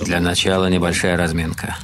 Для 0.00 0.20
начала 0.20 0.66
небольшая 0.66 1.16
разминка. 1.16 1.76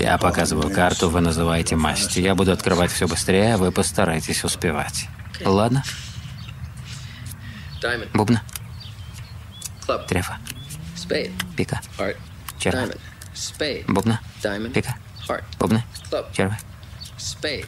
Я 0.00 0.18
показываю 0.18 0.74
карту, 0.74 1.08
вы 1.10 1.20
называете 1.20 1.76
масть. 1.76 2.16
Я 2.16 2.34
буду 2.34 2.52
открывать 2.52 2.90
все 2.90 3.06
быстрее, 3.06 3.54
а 3.54 3.58
вы 3.58 3.70
постарайтесь 3.70 4.44
успевать. 4.44 5.06
Ладно? 5.44 5.84
Бубна. 8.14 8.42
Трефа. 10.08 10.38
Пика. 11.56 11.80
Черва. 12.58 12.88
Бубна. 13.88 14.20
Пика. 14.72 14.96
Бубна. 15.58 15.84
Черва. 16.32 16.58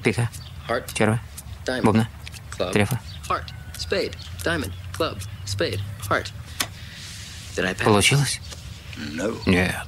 Пика. 0.02 0.30
Черва. 0.94 1.20
Бубна. 1.82 2.08
Трефа. 2.72 3.00
Получилось? 7.84 8.40
Нет. 9.46 9.86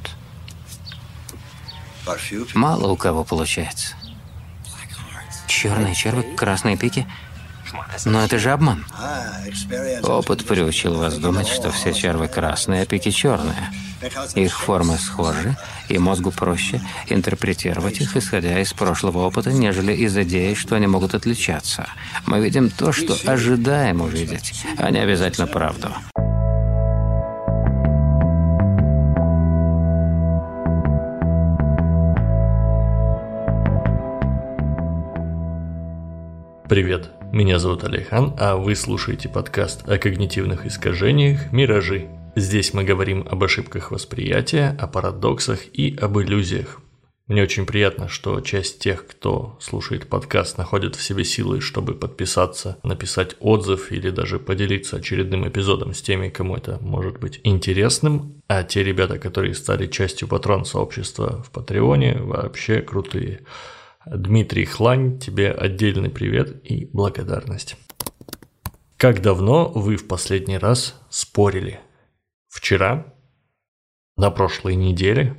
Мало 2.55 2.89
у 2.89 2.97
кого 2.97 3.25
получается. 3.25 3.95
Черные 5.47 5.95
червы, 5.95 6.25
красные 6.37 6.77
пики. 6.77 7.07
Но 8.05 8.25
это 8.25 8.39
же 8.39 8.53
обман. 8.53 8.85
Опыт 10.03 10.47
приучил 10.47 10.95
вас 10.95 11.19
думать, 11.19 11.49
что 11.49 11.71
все 11.71 11.93
червы 11.93 12.29
красные, 12.29 12.83
а 12.83 12.87
пики 12.87 13.11
черные. 13.11 13.73
Их 14.35 14.59
формы 14.59 14.99
схожи, 14.99 15.57
и 15.89 15.99
мозгу 15.99 16.31
проще 16.31 16.81
интерпретировать 17.09 18.01
их, 18.01 18.17
исходя 18.17 18.61
из 18.61 18.73
прошлого 18.73 19.27
опыта, 19.27 19.53
нежели 19.53 19.93
из 19.93 20.17
идеи, 20.19 20.55
что 20.55 20.77
они 20.77 20.87
могут 20.87 21.15
отличаться. 21.15 21.89
Мы 22.27 22.41
видим 22.41 22.71
то, 22.71 22.93
что 22.93 23.17
ожидаем 23.25 24.03
увидеть, 24.03 24.65
а 24.79 24.91
не 24.91 24.99
обязательно 24.99 25.47
правду. 25.47 25.95
Привет, 36.77 37.09
меня 37.33 37.59
зовут 37.59 37.85
Алихан, 37.85 38.35
а 38.39 38.57
вы 38.57 38.75
слушаете 38.75 39.31
подкаст 39.31 39.89
о 39.89 39.97
когнитивных 39.97 40.67
искажениях 40.67 41.51
«Миражи». 41.51 42.07
Здесь 42.37 42.75
мы 42.75 42.85
говорим 42.85 43.27
об 43.31 43.43
ошибках 43.43 43.91
восприятия, 43.91 44.77
о 44.79 44.87
парадоксах 44.87 45.61
и 45.73 45.97
об 45.99 46.19
иллюзиях. 46.19 46.83
Мне 47.29 47.43
очень 47.43 47.65
приятно, 47.65 48.09
что 48.09 48.43
часть 48.43 48.79
тех, 48.81 49.07
кто 49.07 49.57
слушает 49.59 50.07
подкаст, 50.07 50.59
находит 50.59 50.97
в 50.97 51.03
себе 51.03 51.25
силы, 51.25 51.63
чтобы 51.63 51.95
подписаться, 51.95 52.77
написать 52.83 53.37
отзыв 53.41 53.91
или 53.91 54.11
даже 54.11 54.39
поделиться 54.39 54.99
очередным 54.99 55.49
эпизодом 55.49 55.95
с 55.95 56.03
теми, 56.03 56.29
кому 56.29 56.57
это 56.57 56.77
может 56.83 57.19
быть 57.19 57.41
интересным. 57.43 58.43
А 58.49 58.63
те 58.65 58.85
ребята, 58.85 59.19
которые 59.19 59.55
стали 59.55 59.87
частью 59.87 60.29
патрон-сообщества 60.29 61.43
в 61.43 61.51
Патреоне, 61.53 62.19
вообще 62.19 62.83
крутые. 62.83 63.41
Дмитрий 64.07 64.65
Хлань, 64.67 65.19
тебе 65.19 65.51
отдельный 65.51 66.11
привет 66.11 66.65
и 66.65 66.89
благодарность. 66.93 67.77
Как 68.97 69.21
давно 69.21 69.69
вы 69.69 69.97
в 69.97 70.07
последний 70.07 70.59
раз 70.59 70.95
спорили? 71.11 71.81
Вчера? 72.47 73.13
На 74.17 74.31
прошлой 74.31 74.77
неделе? 74.77 75.35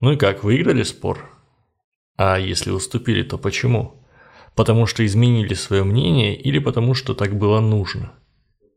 Ну 0.00 0.10
и 0.10 0.16
как, 0.16 0.42
выиграли 0.42 0.82
спор? 0.82 1.30
А 2.16 2.36
если 2.36 2.72
уступили, 2.72 3.22
то 3.22 3.38
почему? 3.38 4.04
Потому 4.56 4.86
что 4.86 5.06
изменили 5.06 5.54
свое 5.54 5.84
мнение 5.84 6.34
или 6.34 6.58
потому 6.58 6.94
что 6.94 7.14
так 7.14 7.38
было 7.38 7.60
нужно? 7.60 8.12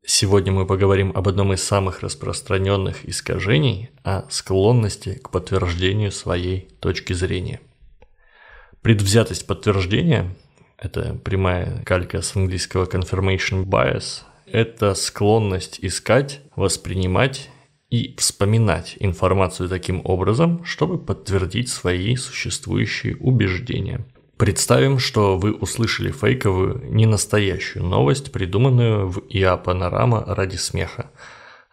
Сегодня 0.06 0.52
мы 0.52 0.68
поговорим 0.68 1.12
об 1.16 1.28
одном 1.28 1.54
из 1.54 1.64
самых 1.64 2.02
распространенных 2.02 3.04
искажений, 3.10 3.90
о 4.04 4.30
склонности 4.30 5.16
к 5.16 5.32
подтверждению 5.32 6.12
своей 6.12 6.70
точки 6.80 7.14
зрения– 7.14 7.62
Предвзятость 8.86 9.48
подтверждения– 9.48 10.36
это 10.78 11.16
прямая 11.16 11.82
калька 11.86 12.22
с 12.22 12.36
английского 12.36 12.86
confirmation 12.86 13.66
bias– 13.66 14.22
это 14.46 14.94
склонность 14.94 15.80
искать, 15.82 16.42
воспринимать 16.56 17.50
и 17.90 18.14
вспоминать 18.20 18.96
информацию 19.00 19.70
таким 19.70 20.02
образом, 20.04 20.64
чтобы 20.66 21.00
подтвердить 21.00 21.70
свои 21.70 22.16
существующие 22.16 23.18
убеждения. 23.18 24.06
Представим, 24.38 25.00
что 25.00 25.36
вы 25.40 25.54
услышали 25.54 26.12
фейковую, 26.12 26.86
ненастоящую 26.94 27.84
новость, 27.86 28.32
придуманную 28.32 29.08
в 29.08 29.24
ИА 29.30 29.58
Панорама 29.58 30.24
ради 30.28 30.58
смеха. 30.58 31.10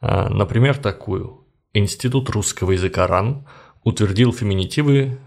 А, 0.00 0.30
например, 0.30 0.78
такую. 0.78 1.44
Институт 1.74 2.30
русского 2.30 2.72
языка 2.72 3.06
РАН 3.06 3.46
утвердил 3.84 4.32
феминитивы 4.32 5.18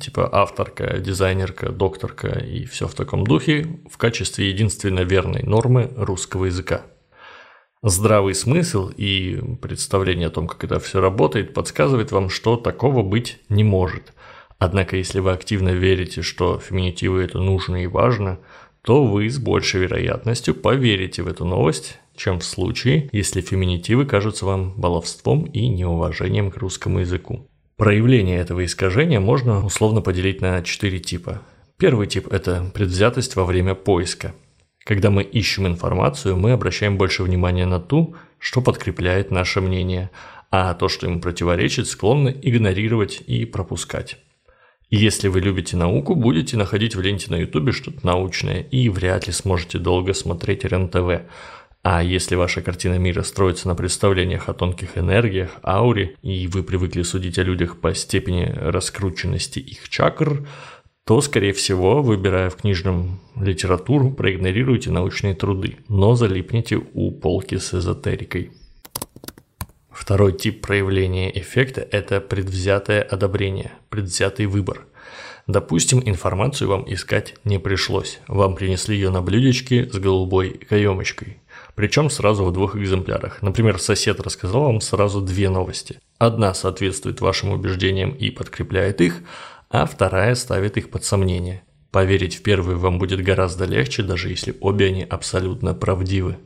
типа 0.00 0.28
авторка, 0.32 0.98
дизайнерка, 0.98 1.70
докторка 1.70 2.28
и 2.28 2.64
все 2.64 2.86
в 2.86 2.94
таком 2.94 3.24
духе 3.24 3.80
в 3.90 3.98
качестве 3.98 4.48
единственно 4.50 5.00
верной 5.00 5.42
нормы 5.42 5.90
русского 5.96 6.46
языка. 6.46 6.82
Здравый 7.82 8.34
смысл 8.34 8.90
и 8.94 9.40
представление 9.62 10.28
о 10.28 10.30
том, 10.30 10.46
как 10.46 10.64
это 10.64 10.78
все 10.80 11.00
работает, 11.00 11.54
подсказывает 11.54 12.12
вам, 12.12 12.28
что 12.28 12.56
такого 12.56 13.02
быть 13.02 13.38
не 13.48 13.64
может. 13.64 14.12
Однако, 14.58 14.96
если 14.96 15.20
вы 15.20 15.32
активно 15.32 15.70
верите, 15.70 16.20
что 16.20 16.58
феминитивы 16.58 17.22
это 17.22 17.38
нужно 17.38 17.82
и 17.82 17.86
важно, 17.86 18.38
то 18.82 19.04
вы 19.04 19.30
с 19.30 19.38
большей 19.38 19.80
вероятностью 19.80 20.54
поверите 20.54 21.22
в 21.22 21.28
эту 21.28 21.46
новость, 21.46 21.98
чем 22.14 22.40
в 22.40 22.44
случае, 22.44 23.08
если 23.12 23.40
феминитивы 23.40 24.04
кажутся 24.04 24.44
вам 24.44 24.74
баловством 24.78 25.44
и 25.44 25.66
неуважением 25.68 26.50
к 26.50 26.58
русскому 26.58 27.00
языку. 27.00 27.48
Проявление 27.80 28.36
этого 28.36 28.62
искажения 28.66 29.20
можно 29.20 29.64
условно 29.64 30.02
поделить 30.02 30.42
на 30.42 30.62
четыре 30.62 30.98
типа. 30.98 31.40
Первый 31.78 32.06
тип– 32.06 32.28
это 32.30 32.70
предвзятость 32.74 33.36
во 33.36 33.46
время 33.46 33.74
поиска. 33.74 34.34
Когда 34.84 35.08
мы 35.08 35.22
ищем 35.22 35.66
информацию, 35.66 36.36
мы 36.36 36.52
обращаем 36.52 36.98
больше 36.98 37.22
внимания 37.22 37.64
на 37.64 37.80
ту, 37.80 38.16
что 38.38 38.60
подкрепляет 38.60 39.30
наше 39.30 39.62
мнение, 39.62 40.10
а 40.50 40.74
то, 40.74 40.90
что 40.90 41.06
ему 41.06 41.22
противоречит, 41.22 41.86
склонны 41.86 42.36
игнорировать 42.42 43.22
и 43.26 43.46
пропускать. 43.46 44.18
если 44.90 45.28
вы 45.28 45.40
любите 45.40 45.78
науку, 45.78 46.14
будете 46.14 46.58
находить 46.58 46.94
в 46.94 47.00
ленте 47.00 47.30
на 47.30 47.36
ютубе 47.36 47.72
что-то 47.72 48.06
научное 48.06 48.60
и 48.60 48.90
вряд 48.90 49.26
ли 49.26 49.32
сможете 49.32 49.78
долго 49.78 50.12
смотреть 50.12 50.66
РЕН-ТВ, 50.66 51.22
а 51.82 52.02
если 52.02 52.34
ваша 52.34 52.60
картина 52.60 52.98
мира 52.98 53.22
строится 53.22 53.66
на 53.66 53.74
представлениях 53.74 54.48
о 54.48 54.54
тонких 54.54 54.98
энергиях, 54.98 55.50
ауре, 55.62 56.16
и 56.22 56.46
вы 56.46 56.62
привыкли 56.62 57.02
судить 57.02 57.38
о 57.38 57.42
людях 57.42 57.80
по 57.80 57.94
степени 57.94 58.44
раскрученности 58.44 59.60
их 59.60 59.88
чакр, 59.88 60.46
то, 61.04 61.20
скорее 61.22 61.54
всего, 61.54 62.02
выбирая 62.02 62.50
в 62.50 62.56
книжном 62.56 63.20
литературу, 63.34 64.12
проигнорируете 64.12 64.90
научные 64.90 65.34
труды, 65.34 65.78
но 65.88 66.14
залипнете 66.14 66.80
у 66.92 67.10
полки 67.10 67.56
с 67.56 67.72
эзотерикой. 67.72 68.52
Второй 69.90 70.32
тип 70.32 70.60
проявления 70.60 71.36
эффекта– 71.36 71.80
это 71.90 72.20
предвзятое 72.20 73.02
одобрение, 73.02 73.72
предвзятый 73.88 74.46
выбор. 74.46 74.86
Допустим, 75.46 76.00
информацию 76.04 76.68
вам 76.68 76.84
искать 76.86 77.34
не 77.44 77.58
пришлось. 77.58 78.20
Вам 78.28 78.54
принесли 78.54 78.94
ее 78.94 79.10
на 79.10 79.20
блюдечке 79.20 79.90
с 79.90 79.98
голубой 79.98 80.50
каемочкой. 80.50 81.39
Причем 81.80 82.10
сразу 82.10 82.44
в 82.44 82.52
двух 82.52 82.76
экземплярах. 82.76 83.40
Например, 83.40 83.78
сосед 83.78 84.20
рассказал 84.20 84.64
вам 84.64 84.82
сразу 84.82 85.22
две 85.22 85.48
новости. 85.48 85.98
Одна 86.18 86.52
соответствует 86.52 87.22
вашим 87.22 87.52
убеждениям 87.52 88.10
и 88.10 88.28
подкрепляет 88.30 89.00
их, 89.00 89.22
а 89.70 89.86
вторая 89.86 90.34
ставит 90.34 90.76
их 90.76 90.90
под 90.90 91.04
сомнение. 91.04 91.62
Поверить 91.90 92.36
в 92.36 92.42
первую 92.42 92.78
вам 92.78 92.98
будет 92.98 93.22
гораздо 93.22 93.64
легче, 93.64 94.02
даже 94.02 94.28
если 94.28 94.54
обе 94.60 94.88
они 94.88 95.04
абсолютно 95.04 95.72
правдивы. 95.72 96.36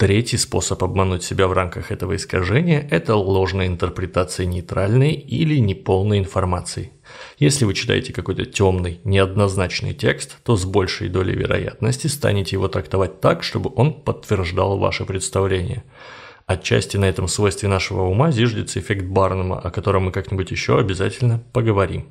Третий 0.00 0.38
способ 0.38 0.82
обмануть 0.82 1.22
себя 1.22 1.46
в 1.46 1.52
рамках 1.52 1.92
этого 1.92 2.16
искажения– 2.16 2.88
это 2.90 3.16
ложная 3.16 3.66
интерпретация 3.66 4.46
нейтральной 4.46 5.12
или 5.12 5.58
неполной 5.58 6.18
информации. 6.20 6.92
Если 7.38 7.66
вы 7.66 7.74
читаете 7.74 8.14
какой-то 8.14 8.46
темный, 8.46 9.02
неоднозначный 9.04 9.92
текст, 9.92 10.38
то 10.42 10.56
с 10.56 10.64
большей 10.64 11.10
долей 11.10 11.34
вероятности 11.34 12.06
станете 12.06 12.56
его 12.56 12.68
трактовать 12.68 13.20
так, 13.20 13.42
чтобы 13.42 13.70
он 13.76 13.92
подтверждал 13.92 14.78
ваше 14.78 15.04
представление. 15.04 15.84
Отчасти 16.46 16.96
на 16.96 17.04
этом 17.04 17.28
свойстве 17.28 17.68
нашего 17.68 18.04
ума 18.04 18.30
зиждется 18.30 18.80
эффект 18.80 19.04
Барнума, 19.04 19.60
о 19.60 19.70
котором 19.70 20.04
мы 20.04 20.12
как-нибудь 20.12 20.50
еще 20.50 20.78
обязательно 20.78 21.42
поговорим. 21.52 22.10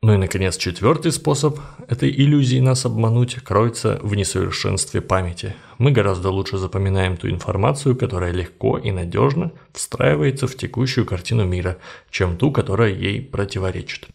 Ну 0.00 0.14
и, 0.14 0.16
наконец, 0.16 0.56
четвертый 0.56 1.10
способ 1.10 1.58
этой 1.88 2.08
иллюзии 2.10 2.60
нас 2.60 2.86
обмануть 2.86 3.34
кроется 3.36 3.98
в 4.02 4.14
несовершенстве 4.14 5.00
памяти. 5.00 5.56
Мы 5.78 5.90
гораздо 5.90 6.30
лучше 6.30 6.56
запоминаем 6.56 7.16
ту 7.16 7.28
информацию, 7.28 7.96
которая 7.96 8.32
легко 8.32 8.78
и 8.78 8.92
надежно 8.92 9.50
встраивается 9.72 10.46
в 10.46 10.56
текущую 10.56 11.04
картину 11.04 11.44
мира, 11.44 11.78
чем 12.10 12.36
ту, 12.36 12.52
которая 12.52 12.94
ей 12.94 13.20
противоречит. 13.20 14.06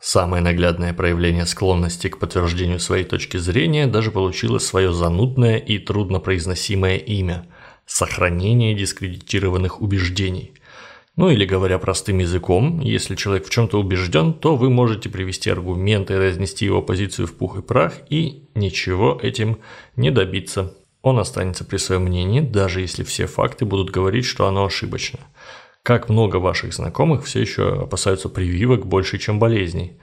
Самое 0.00 0.42
наглядное 0.42 0.92
проявление 0.92 1.46
склонности 1.46 2.08
к 2.08 2.18
подтверждению 2.18 2.78
своей 2.78 3.04
точки 3.04 3.38
зрения 3.38 3.86
даже 3.86 4.10
получило 4.10 4.58
свое 4.58 4.92
занудное 4.92 5.56
и 5.56 5.78
труднопроизносимое 5.78 6.98
имя– 6.98 7.46
сохранение 7.86 8.74
дискредитированных 8.74 9.80
убеждений. 9.80 10.52
Ну 11.18 11.30
или 11.30 11.44
говоря 11.44 11.80
простым 11.80 12.18
языком, 12.18 12.78
если 12.78 13.16
человек 13.16 13.44
в 13.44 13.50
чем-то 13.50 13.80
убежден, 13.80 14.32
то 14.32 14.54
вы 14.54 14.70
можете 14.70 15.08
привести 15.08 15.50
аргументы, 15.50 16.16
разнести 16.16 16.64
его 16.64 16.80
позицию 16.80 17.26
в 17.26 17.34
пух 17.34 17.58
и 17.58 17.60
прах 17.60 17.94
и 18.08 18.44
ничего 18.54 19.18
этим 19.20 19.58
не 19.96 20.12
добиться. 20.12 20.76
Он 21.02 21.18
останется 21.18 21.64
при 21.64 21.78
своем 21.78 22.04
мнении, 22.04 22.40
даже 22.40 22.82
если 22.82 23.02
все 23.02 23.26
факты 23.26 23.64
будут 23.64 23.90
говорить, 23.90 24.26
что 24.26 24.46
оно 24.46 24.64
ошибочно. 24.64 25.18
Как 25.82 26.08
много 26.08 26.36
ваших 26.36 26.72
знакомых 26.72 27.24
все 27.24 27.40
еще 27.40 27.82
опасаются 27.82 28.28
прививок 28.28 28.86
больше, 28.86 29.18
чем 29.18 29.40
болезней. 29.40 29.98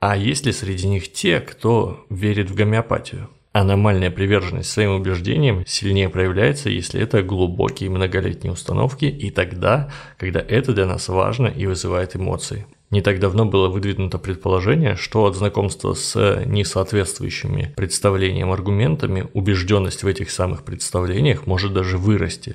А 0.00 0.18
есть 0.18 0.44
ли 0.44 0.52
среди 0.52 0.86
них 0.86 1.10
те, 1.10 1.40
кто 1.40 2.04
верит 2.10 2.50
в 2.50 2.54
гомеопатию? 2.54 3.30
Аномальная 3.58 4.12
приверженность 4.12 4.70
своим 4.70 4.92
убеждениям 4.92 5.64
сильнее 5.66 6.08
проявляется, 6.08 6.70
если 6.70 7.00
это 7.00 7.24
глубокие 7.24 7.90
многолетние 7.90 8.52
установки 8.52 9.06
и 9.06 9.30
тогда, 9.30 9.90
когда 10.16 10.38
это 10.38 10.72
для 10.72 10.86
нас 10.86 11.08
важно 11.08 11.48
и 11.48 11.66
вызывает 11.66 12.14
эмоции. 12.14 12.66
Не 12.92 13.00
так 13.02 13.18
давно 13.18 13.46
было 13.46 13.68
выдвинуто 13.68 14.18
предположение, 14.18 14.94
что 14.94 15.24
от 15.24 15.34
знакомства 15.34 15.94
с 15.94 16.40
несоответствующими 16.46 17.72
представлениям 17.76 18.52
аргументами 18.52 19.26
убежденность 19.34 20.04
в 20.04 20.06
этих 20.06 20.30
самых 20.30 20.62
представлениях 20.62 21.48
может 21.48 21.72
даже 21.72 21.98
вырасти. 21.98 22.54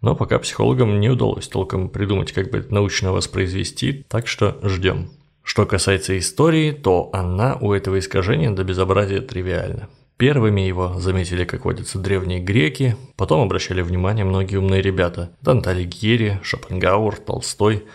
Но 0.00 0.16
пока 0.16 0.38
психологам 0.38 1.00
не 1.00 1.10
удалось 1.10 1.48
толком 1.48 1.90
придумать, 1.90 2.32
как 2.32 2.50
бы 2.50 2.60
это 2.60 2.72
научно 2.72 3.12
воспроизвести, 3.12 4.06
так 4.08 4.26
что 4.26 4.58
ждем. 4.62 5.10
Что 5.42 5.66
касается 5.66 6.16
истории, 6.16 6.72
то 6.72 7.10
она 7.12 7.58
у 7.60 7.74
этого 7.74 7.98
искажения 7.98 8.50
до 8.50 8.64
безобразия 8.64 9.20
тривиальна. 9.20 9.90
Первыми 10.20 10.60
его 10.60 11.00
заметили, 11.00 11.46
как 11.46 11.64
водятся 11.64 11.98
древние 11.98 12.40
греки, 12.40 12.94
потом 13.16 13.40
обращали 13.40 13.80
внимание 13.80 14.22
многие 14.22 14.56
умные 14.56 14.82
ребята– 14.82 15.30
Данте 15.40 15.70
Алигьери, 15.70 16.38
Шопенгауэр, 16.42 17.16
Толстой. 17.16 17.86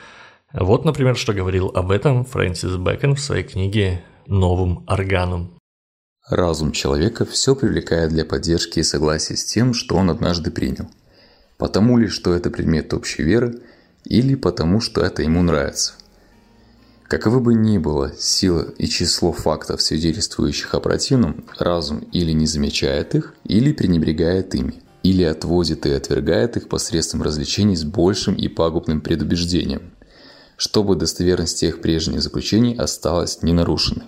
Вот, 0.51 0.85
например, 0.85 1.17
что 1.17 1.33
говорил 1.33 1.67
об 1.75 1.91
этом 1.91 2.25
Фрэнсис 2.25 2.77
Бэкон 2.77 3.13
в 3.13 3.19
своей 3.19 3.43
книге 3.43 4.03
«Новым 4.25 4.83
органом». 4.87 5.53
Разум 6.27 6.71
человека 6.71 7.25
все 7.25 7.55
привлекает 7.55 8.09
для 8.09 8.25
поддержки 8.25 8.79
и 8.79 8.83
согласия 8.83 9.37
с 9.37 9.45
тем, 9.45 9.75
что 9.75 9.95
он 9.95 10.09
однажды 10.09 10.49
принял. 10.49 10.89
Потому 11.59 11.99
ли, 11.99 12.07
что 12.07 12.33
это 12.33 12.49
предмет 12.49 12.91
общей 12.95 13.21
веры, 13.21 13.59
или 14.03 14.33
потому, 14.33 14.81
что 14.81 15.01
это 15.01 15.21
ему 15.21 15.43
нравится– 15.43 15.93
Каковы 17.07 17.39
бы 17.39 17.53
ни 17.53 17.77
было 17.77 18.13
сила 18.17 18.73
и 18.79 18.87
число 18.87 19.31
фактов, 19.31 19.81
свидетельствующих 19.83 20.73
о 20.73 20.79
противном, 20.79 21.45
разум 21.59 21.99
или 22.11 22.31
не 22.31 22.47
замечает 22.47 23.13
их, 23.13 23.35
или 23.43 23.73
пренебрегает 23.73 24.55
ими, 24.55 24.81
или 25.03 25.21
отводит 25.21 25.85
и 25.85 25.91
отвергает 25.91 26.57
их 26.57 26.67
посредством 26.67 27.21
развлечений 27.21 27.75
с 27.75 27.83
большим 27.83 28.33
и 28.33 28.47
пагубным 28.47 29.01
предубеждением, 29.01 29.91
чтобы 30.57 30.95
достоверность 30.95 31.59
тех 31.59 31.79
прежних 31.79 32.23
заключений 32.23 32.75
осталась 32.75 33.43
ненарушенной. 33.43 34.05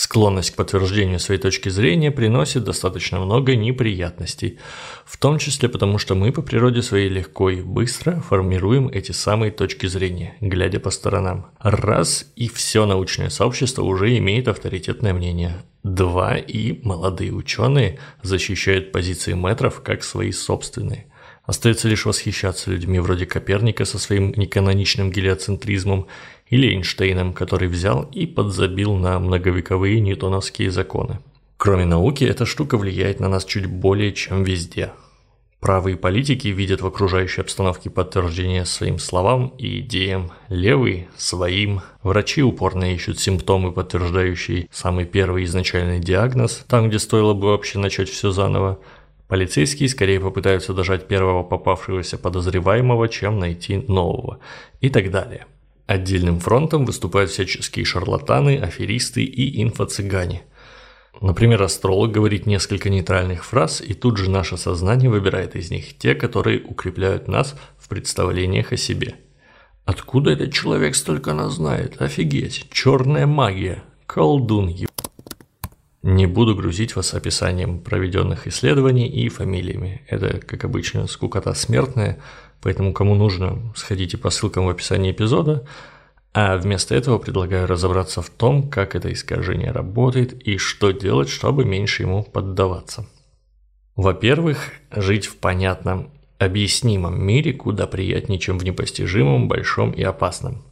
Склонность 0.00 0.52
к 0.52 0.56
подтверждению 0.56 1.20
своей 1.20 1.38
точки 1.38 1.68
зрения 1.68 2.10
приносит 2.10 2.64
достаточно 2.64 3.20
много 3.20 3.54
неприятностей, 3.54 4.58
в 5.04 5.18
том 5.18 5.36
числе 5.36 5.68
потому, 5.68 5.98
что 5.98 6.14
мы 6.14 6.32
по 6.32 6.40
природе 6.40 6.80
своей 6.80 7.10
легко 7.10 7.50
и 7.50 7.60
быстро 7.60 8.18
формируем 8.22 8.88
эти 8.88 9.12
самые 9.12 9.52
точки 9.52 9.84
зрения, 9.84 10.36
глядя 10.40 10.80
по 10.80 10.88
сторонам. 10.88 11.50
Раз 11.58 12.32
и 12.34 12.48
все 12.48 12.86
научное 12.86 13.28
сообщество 13.28 13.82
уже 13.82 14.16
имеет 14.16 14.48
авторитетное 14.48 15.12
мнение. 15.12 15.56
Два 15.82 16.38
и 16.38 16.80
молодые 16.82 17.34
ученые 17.34 17.98
защищают 18.22 18.92
позиции 18.92 19.34
метров 19.34 19.82
как 19.82 20.02
свои 20.02 20.32
собственные. 20.32 21.10
Остается 21.44 21.88
лишь 21.88 22.06
восхищаться 22.06 22.70
людьми 22.70 23.00
вроде 23.00 23.26
Коперника 23.26 23.84
со 23.84 23.98
своим 23.98 24.32
неканоничным 24.36 25.10
гелиоцентризмом 25.10 26.06
или 26.50 26.68
Эйнштейном, 26.74 27.32
который 27.32 27.68
взял 27.68 28.02
и 28.12 28.26
подзабил 28.26 28.96
на 28.96 29.18
многовековые 29.18 30.00
ньютоновские 30.00 30.70
законы. 30.70 31.20
Кроме 31.56 31.84
науки, 31.84 32.24
эта 32.24 32.44
штука 32.44 32.76
влияет 32.76 33.20
на 33.20 33.28
нас 33.28 33.44
чуть 33.44 33.66
более, 33.66 34.12
чем 34.12 34.44
везде. 34.44 34.92
Правые 35.60 35.98
политики 35.98 36.48
видят 36.48 36.80
в 36.80 36.86
окружающей 36.86 37.42
обстановке 37.42 37.90
подтверждение 37.90 38.64
своим 38.64 38.98
словам 38.98 39.52
и 39.58 39.80
идеям, 39.80 40.32
левые– 40.48 41.08
своим. 41.18 41.82
Врачи 42.02 42.42
упорно 42.42 42.94
ищут 42.94 43.20
симптомы, 43.20 43.70
подтверждающие 43.70 44.68
самый 44.72 45.04
первый 45.04 45.44
изначальный 45.44 46.00
диагноз, 46.00 46.64
там, 46.66 46.88
где 46.88 46.98
стоило 46.98 47.34
бы 47.34 47.48
вообще 47.48 47.78
начать 47.78 48.08
все 48.08 48.30
заново. 48.30 48.78
Полицейские 49.28 49.90
скорее 49.90 50.18
попытаются 50.18 50.72
дожать 50.72 51.06
первого 51.06 51.42
попавшегося 51.42 52.16
подозреваемого, 52.16 53.08
чем 53.08 53.38
найти 53.38 53.84
нового. 53.86 54.38
И 54.80 54.88
так 54.88 55.10
далее. 55.10 55.46
Отдельным 55.90 56.38
фронтом 56.38 56.84
выступают 56.84 57.32
всяческие 57.32 57.84
шарлатаны, 57.84 58.56
аферисты 58.58 59.24
и 59.24 59.60
инфо-цыгане. 59.60 60.42
Например, 61.20 61.60
астролог 61.64 62.12
говорит 62.12 62.46
несколько 62.46 62.90
нейтральных 62.90 63.44
фраз, 63.44 63.80
и 63.80 63.92
тут 63.94 64.16
же 64.16 64.30
наше 64.30 64.56
сознание 64.56 65.10
выбирает 65.10 65.56
из 65.56 65.72
них 65.72 65.98
те, 65.98 66.14
которые 66.14 66.62
укрепляют 66.62 67.26
нас 67.26 67.56
в 67.76 67.88
представлениях 67.88 68.70
о 68.70 68.76
себе. 68.76 69.16
Откуда 69.84 70.30
этот 70.30 70.52
человек 70.52 70.94
столько 70.94 71.34
нас 71.34 71.54
знает? 71.54 72.00
Офигеть, 72.00 72.68
черная 72.70 73.26
магия, 73.26 73.82
колдун. 74.06 74.72
Не 76.02 76.26
буду 76.26 76.54
грузить 76.54 76.96
вас 76.96 77.12
описанием 77.14 77.80
проведенных 77.80 78.46
исследований 78.46 79.08
и 79.08 79.28
фамилиями. 79.28 80.02
Это, 80.08 80.38
как 80.38 80.64
обычно, 80.64 81.06
скукота 81.06 81.52
смертная, 81.54 82.18
Поэтому, 82.62 82.92
кому 82.92 83.14
нужно, 83.14 83.72
сходите 83.74 84.18
по 84.18 84.30
ссылкам 84.30 84.66
в 84.66 84.68
описании 84.68 85.12
эпизода. 85.12 85.66
А 86.32 86.56
вместо 86.56 86.94
этого 86.94 87.18
предлагаю 87.18 87.66
разобраться 87.66 88.22
в 88.22 88.30
том, 88.30 88.68
как 88.68 88.94
это 88.94 89.12
искажение 89.12 89.72
работает 89.72 90.46
и 90.46 90.58
что 90.58 90.92
делать, 90.92 91.28
чтобы 91.28 91.64
меньше 91.64 92.02
ему 92.02 92.22
поддаваться. 92.22 93.06
Во-первых, 93.96 94.72
жить 94.94 95.26
в 95.26 95.36
понятном, 95.36 96.10
объяснимом 96.38 97.20
мире 97.20 97.52
куда 97.52 97.86
приятнее, 97.86 98.38
чем 98.38 98.58
в 98.58 98.64
непостижимом, 98.64 99.48
большом 99.48 99.90
и 99.90 100.02
опасном. 100.02 100.62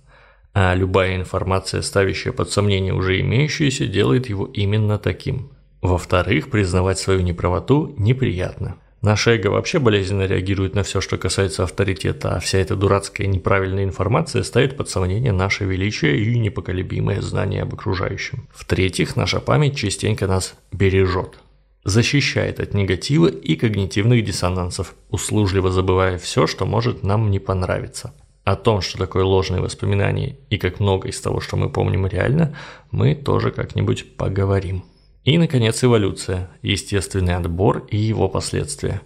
А 0.60 0.75
любая 0.75 1.14
информация, 1.14 1.82
ставящая 1.82 2.32
под 2.32 2.50
сомнение 2.50 2.93
уже 2.93 3.20
имеющуюся, 3.20 3.87
делает 3.87 4.28
его 4.28 4.44
именно 4.46 4.99
таким. 4.99 5.50
Во-вторых, 5.82 6.50
признавать 6.50 6.99
свою 6.99 7.20
неправоту 7.20 7.94
неприятно– 7.96 8.75
Наше 9.00 9.37
эго 9.37 9.46
вообще 9.46 9.78
болезненно 9.78 10.26
реагирует 10.26 10.75
на 10.75 10.82
все, 10.82 11.00
что 11.00 11.19
касается 11.19 11.62
авторитета, 11.62 12.34
а 12.34 12.40
вся 12.40 12.58
эта 12.58 12.75
дурацкая 12.75 13.28
неправильная 13.28 13.84
информация 13.84 14.43
ставит 14.43 14.77
под 14.77 14.88
сомнение 14.88 15.31
наше 15.31 15.65
величие 15.65 16.19
и 16.19 16.36
непоколебимое 16.36 17.20
знание 17.20 17.62
об 17.62 17.74
окружающем. 17.74 18.48
В-третьих, 18.53 19.15
наша 19.15 19.38
память 19.38 19.77
частенько 19.77 20.27
нас 20.27 20.55
бережет, 20.72 21.38
защищает 21.84 22.58
от 22.58 22.74
негатива 22.74 23.29
и 23.29 23.55
когнитивных 23.55 24.24
диссонансов, 24.24 24.96
услужливо 25.10 25.70
забывая 25.70 26.19
все, 26.19 26.48
что 26.48 26.67
может 26.67 27.05
нам 27.05 27.31
не 27.31 27.38
понравиться. 27.38 28.12
О 28.48 28.56
том, 28.56 28.81
что 28.81 28.96
такое 28.96 29.24
ложные 29.24 29.60
воспоминания 29.60 30.38
и 30.48 30.56
как 30.56 30.81
много 30.81 31.08
из 31.08 31.20
того, 31.20 31.38
что 31.38 31.58
мы 31.58 31.69
помним 31.69 32.06
реально, 32.06 32.56
мы 32.90 33.14
тоже 33.14 33.50
как-нибудь 33.50 34.17
поговорим. 34.17 34.84
И, 35.24 35.36
наконец, 35.36 35.84
эволюция, 35.84 36.48
естественный 36.62 37.36
отбор 37.36 37.86
и 37.90 37.98
его 37.98 38.26
последствия. 38.26 39.02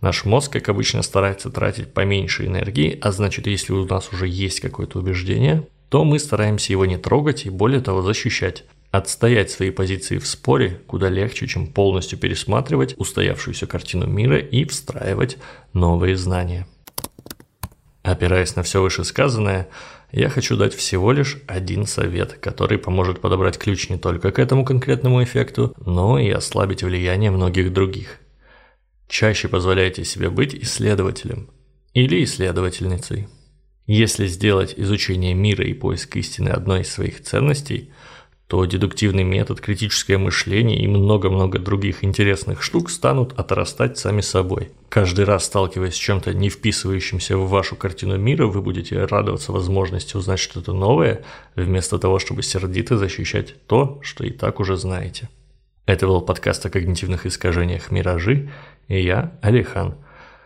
Наш 0.00 0.24
мозг, 0.24 0.52
как 0.52 0.68
обычно, 0.68 1.02
старается 1.02 1.50
тратить 1.50 1.92
поменьше 1.92 2.46
энергии, 2.46 2.96
а 3.02 3.10
значит, 3.10 3.48
если 3.48 3.72
у 3.72 3.84
нас 3.84 4.12
уже 4.12 4.28
есть 4.28 4.60
какое-то 4.60 5.00
убеждение, 5.00 5.66
то 5.88 6.04
мы 6.04 6.20
стараемся 6.20 6.70
его 6.70 6.86
не 6.86 6.96
трогать 6.96 7.46
и, 7.46 7.50
более 7.50 7.80
того, 7.80 8.00
защищать. 8.00 8.62
Отстоять 8.92 9.50
свои 9.50 9.70
позиции 9.70 10.18
в 10.18 10.26
споре 10.28 10.82
куда 10.86 11.08
легче, 11.08 11.48
чем 11.48 11.66
полностью 11.66 12.16
пересматривать 12.16 12.94
устоявшуюся 12.96 13.66
картину 13.66 14.06
мира 14.06 14.38
и 14.38 14.64
встраивать 14.64 15.38
новые 15.72 16.14
знания. 16.16 16.68
Опираясь 18.14 18.54
на 18.54 18.62
все 18.62 18.80
вышесказанное, 18.80 19.66
я 20.12 20.28
хочу 20.28 20.56
дать 20.56 20.72
всего 20.72 21.10
лишь 21.10 21.38
один 21.48 21.84
совет, 21.84 22.34
который 22.34 22.78
поможет 22.78 23.20
подобрать 23.20 23.58
ключ 23.58 23.88
не 23.88 23.98
только 23.98 24.30
к 24.30 24.38
этому 24.38 24.64
конкретному 24.64 25.24
эффекту, 25.24 25.74
но 25.84 26.20
и 26.20 26.30
ослабить 26.30 26.84
влияние 26.84 27.32
многих 27.32 27.72
других. 27.72 28.20
Чаще 29.08 29.48
позволяйте 29.48 30.04
себе 30.04 30.30
быть 30.30 30.54
исследователем 30.54 31.50
или 31.92 32.22
исследовательницей. 32.22 33.26
Если 33.86 34.28
сделать 34.28 34.74
изучение 34.76 35.34
мира 35.34 35.64
и 35.64 35.74
поиск 35.74 36.14
истины 36.14 36.50
одной 36.50 36.82
из 36.82 36.92
своих 36.92 37.20
ценностей– 37.20 37.92
то 38.46 38.64
дедуктивный 38.66 39.24
метод, 39.24 39.60
критическое 39.60 40.18
мышление 40.18 40.78
и 40.78 40.86
много-много 40.86 41.58
других 41.58 42.04
интересных 42.04 42.62
штук 42.62 42.90
станут 42.90 43.32
отрастать 43.38 43.96
сами 43.96 44.20
собой. 44.20 44.70
Каждый 44.90 45.24
раз, 45.24 45.44
сталкиваясь 45.46 45.94
с 45.94 45.98
чем-то 45.98 46.34
не 46.34 46.50
вписывающимся 46.50 47.38
в 47.38 47.48
вашу 47.48 47.74
картину 47.74 48.18
мира, 48.18 48.46
вы 48.46 48.60
будете 48.60 49.04
радоваться 49.04 49.50
возможности 49.50 50.16
узнать 50.16 50.40
что-то 50.40 50.72
новое, 50.72 51.24
вместо 51.56 51.98
того, 51.98 52.18
чтобы 52.18 52.42
сердито 52.42 52.98
защищать 52.98 53.54
то, 53.66 53.98
что 54.02 54.24
и 54.24 54.30
так 54.30 54.60
уже 54.60 54.76
знаете. 54.76 55.30
Это 55.86 56.06
был 56.06 56.20
подкаст 56.20 56.64
о 56.66 56.70
когнитивных 56.70 57.26
искажениях 57.26 57.90
«Миражи», 57.90 58.50
и 58.88 59.02
я, 59.02 59.38
Алихан. 59.40 59.96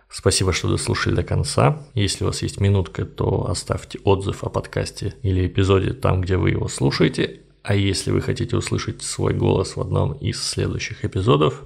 Спасибо, 0.09 0.52
что 0.52 0.69
дослушали 0.69 1.14
до 1.14 1.23
конца. 1.23 1.85
Если 1.95 2.25
у 2.25 2.28
вас 2.28 2.43
есть 2.43 2.61
минутка, 2.61 3.05
то 3.05 3.49
оставьте 3.49 3.99
отзыв 4.05 4.43
о 4.45 4.49
подкасте 4.49 5.14
или 5.23 5.47
эпизоде 5.47 5.93
там, 5.93 6.23
где 6.23 6.37
вы 6.37 6.50
его 6.50 6.69
слушаете. 6.69 7.40
А 7.69 7.75
если 7.75 8.11
вы 8.11 8.23
хотите 8.23 8.57
услышать 8.57 9.03
свой 9.03 9.35
голос 9.35 9.77
в 9.77 9.81
одном 9.83 10.15
из 10.15 10.43
следующих 10.43 11.05
эпизодов, 11.05 11.65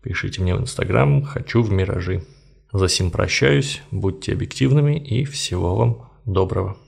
пишите 0.00 0.40
мне 0.40 0.54
в 0.54 0.62
Инстаграм 0.62 1.22
«Хочу 1.22 1.60
в 1.60 1.70
миражи». 1.70 2.24
За 2.72 2.88
сим 2.88 3.10
прощаюсь, 3.10 3.82
будьте 3.90 4.32
объективными 4.32 4.98
и 4.98 5.26
всего 5.26 5.76
вам 5.76 6.08
доброго. 6.24 6.78